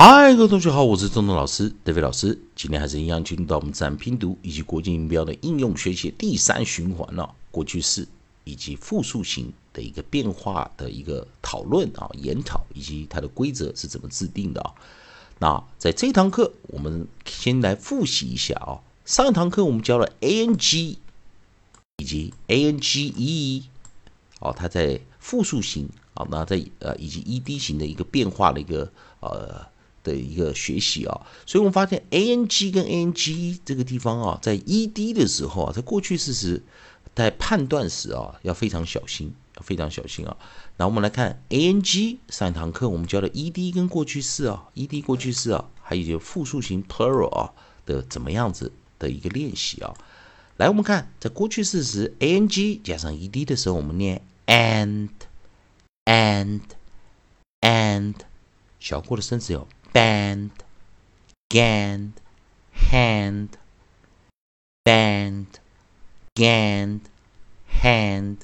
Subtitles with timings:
[0.00, 2.38] 嗨，各位同学好，我是中东老师德飞老师。
[2.54, 8.06] 今天还是一样进入到我们自然拼读以及国际音标的应用学习第三循环了，过去式
[8.44, 14.72] 以及复数型的一个变化的一个讨论啊，研讨以及它的规则是怎么制定的啊。
[15.40, 18.78] 那在这堂课，我们先来复习一下啊。
[19.04, 20.96] 上一堂课我们教了 a n g
[21.96, 23.64] 以及 a n g e，
[24.38, 29.66] 哦，它在复数型啊，那在呃以及 e d 型的一个变化的一个呃。
[30.08, 36.62] 的一个学习啊，所以我们发现 a n g 跟 a n g 这个地方啊，在 e d 的时候啊，在过去式时，
[37.14, 40.34] 在判断时啊，要非常小心，要非常小心啊。
[40.78, 47.52] 那我们来看 a n g 上一堂课我们教的 e d 跟过去式啊，e d 过去式啊，还有就复数型 plural 啊
[47.84, 49.92] 的怎么样子的一个练习啊。
[50.56, 55.10] 来，我们看在过去式时 a n g 加上 e d 的时候，我们念 and
[56.04, 56.60] and
[57.60, 58.14] and
[58.80, 59.66] 小过的生词有。
[59.91, 60.51] band,
[61.49, 62.13] gand,
[62.71, 63.49] hand,
[64.83, 65.47] band,
[66.35, 67.01] gand,
[67.81, 68.37] hand，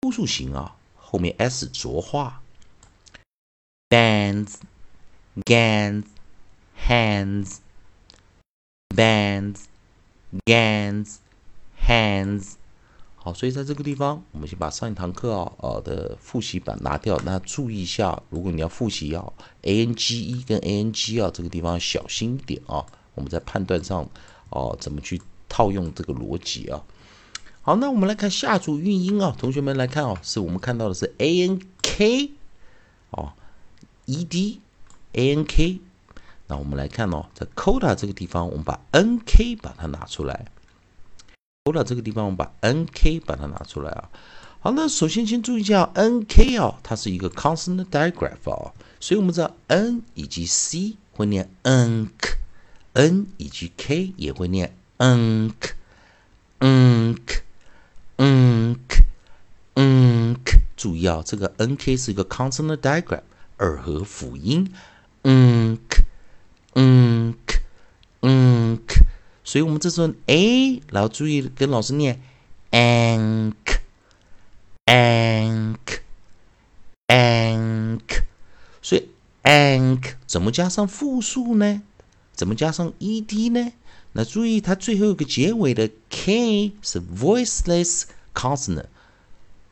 [0.00, 2.42] 复数型啊，后面 s 浊化，
[3.88, 4.56] bands,
[5.44, 6.06] gands,
[6.86, 7.58] hands,
[8.88, 9.64] bands,
[10.44, 11.16] gands,
[11.80, 12.56] hands。
[13.21, 17.19] 好，所以在这个地方，我们先把上一堂课啊呃的复习版拿掉。
[17.25, 22.85] 那注意一下，如果你要复习要 a n g e 跟 a n g 啊，这个地方小心一点啊。
[23.15, 24.09] 我们在判断上
[24.49, 26.81] 哦，怎么去套用这个逻辑啊？
[27.61, 32.31] 好，那我们来看下组韵音啊，同学们来看哦，是我们看到的是 a n k
[33.09, 33.33] 哦
[34.05, 34.61] ，e d
[35.11, 35.81] a n k。
[36.47, 40.45] 那我们来看哦，在 coda 这个地方，我们把 n k 把它拿出来。
[41.69, 44.09] 除了这个地方，我们把 n k 把它拿出来啊。
[44.59, 54.75] 好，那首先先注意一下 n k 啊，它是一个 consonant digraph 啊，所以我们知道 n 以及 c 会念 n k，n 以及 k 也会念
[54.97, 60.61] n k，n k，n k，n k。
[60.75, 63.21] 注意啊，这个 n k 是一个 consonant digraph，
[63.59, 64.73] 耳和辅音
[65.21, 69.05] n k，n k，n k。
[69.49, 72.21] 所以我们这时候 a，然后注意跟老师念
[72.69, 73.57] ank，ank，ank。
[78.79, 79.09] 所以
[79.41, 81.81] ank 怎么加上复数呢？
[82.35, 83.71] 怎么加上 ed 呢？
[84.11, 88.03] 那注意它最后一个结尾的 k 是 voiceless
[88.35, 88.85] consonant，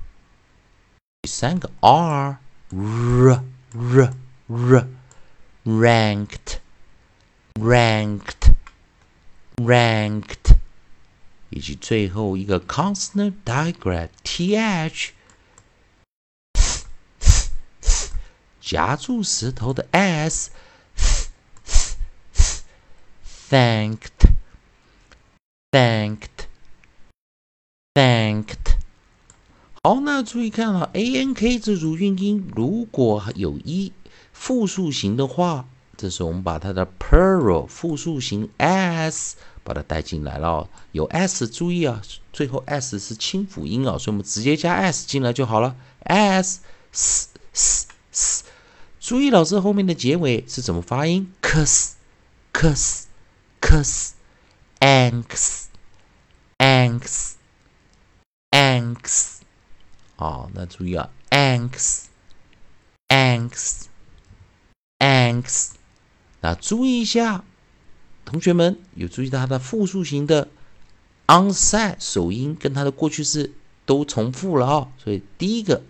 [1.23, 2.39] 第三个 r
[2.71, 4.15] r r
[4.49, 4.89] r
[5.65, 6.59] ranked
[7.55, 8.55] ranked
[9.57, 10.57] ranked
[11.51, 15.13] 以及最后一个 consonant digraph th
[18.61, 20.51] 夹住舌头的 s
[23.50, 24.32] thanked,
[25.72, 26.48] thanked,
[27.94, 28.76] thanked。
[29.84, 33.94] 好，那注意看啊，a n k 这组韵音如果有一
[34.34, 35.66] 复数型的话，
[35.96, 40.70] 这时候我们把它的 plural 复数型 s 把它带进来了。
[40.92, 42.02] 有 s，注意啊，
[42.34, 45.78] 最后 s 是清辅音啊，所以我们直接加 s 进来就好了。
[46.04, 46.60] s
[46.92, 48.44] s s s，
[49.00, 51.94] 注意老师后面的结尾是怎么发音？cus
[52.52, 53.07] cus。
[53.61, 54.13] cus,
[54.81, 55.67] anx,
[56.59, 57.35] anx,
[58.51, 59.39] anx，
[60.17, 62.05] 哦，那注意啊，anx,
[63.09, 63.85] anx,
[64.99, 65.71] thanks。
[66.41, 67.45] 那注意一下，
[68.25, 70.49] 同学们有注意到它的复数型的
[71.27, 73.53] onset 首音跟它的过去式
[73.87, 75.83] 都重复了啊、所以第一个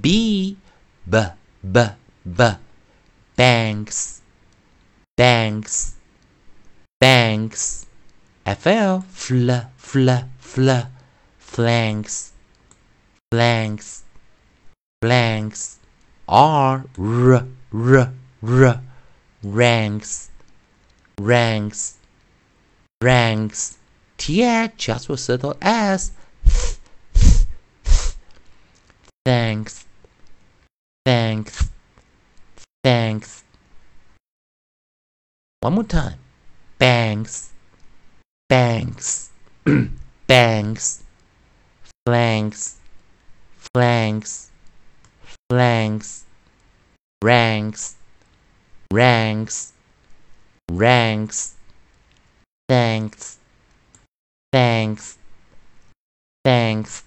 [0.00, 0.56] b
[1.08, 1.30] b
[1.60, 1.90] b
[2.24, 2.56] b
[3.36, 4.18] banks
[5.16, 5.92] banks
[6.99, 7.85] Thanks.
[8.45, 10.09] FL fl fl
[10.39, 10.71] fl.
[11.37, 12.31] Flanks.
[13.31, 14.03] Flanks.
[15.01, 15.77] Flanks.
[16.27, 18.13] R r r
[18.43, 18.81] r.
[19.43, 20.29] Ranks.
[21.19, 21.97] Ranks.
[23.03, 23.77] Ranks.
[24.17, 26.11] T just with little s.
[29.25, 29.85] Thanks.
[31.05, 31.69] Thanks.
[32.83, 33.43] Thanks.
[35.61, 36.19] One more time
[36.78, 37.50] banks
[38.48, 39.28] banks
[40.26, 41.00] banks
[42.04, 42.76] flanks
[43.74, 44.48] flanks
[45.48, 46.24] flanks
[47.20, 47.94] ranks
[48.90, 49.72] ranks
[50.68, 51.52] ranks
[52.68, 53.36] thanks
[54.50, 55.14] thanks
[56.42, 57.00] thanks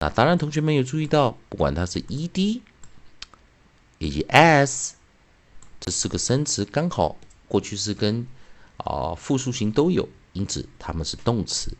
[0.00, 2.62] 那当然，同学们有注意到，不管它是 ed
[3.98, 4.96] 以及 s
[5.80, 7.16] 这四个生词，刚好
[7.48, 8.26] 过去式跟
[8.79, 11.71] 啊复数型都有，因此它们是动词。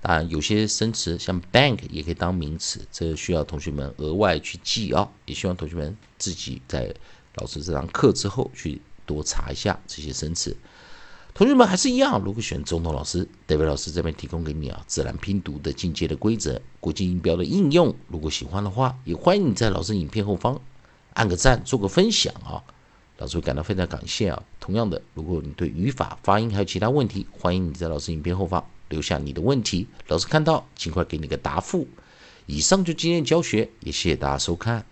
[0.00, 5.08] 当然，有些生词像 bank 也可以当名词，这需要同学们额外去记啊。
[5.26, 6.92] 也希望同学们自己在
[7.36, 10.56] 老师这堂课之后去多查一下这些生词。
[11.34, 17.94] 同学们还是一样，如果选总统老师，David 老师这边提供给你啊，自然拼读的进阶的规则，国际音标的应用。
[18.08, 20.60] 如果喜欢的话，也欢迎你在老师影片后方
[21.14, 22.64] 按个赞，做个分享啊，
[23.22, 24.42] 老师感到非常感谢啊。
[24.58, 31.86] 同样的，如果你对语法、发音还有其他问题，欢迎你在老师影片后方留下你的问题，老师看到尽快给你个答复。
[32.46, 34.84] 以上就今天的教学，也谢谢大家收看。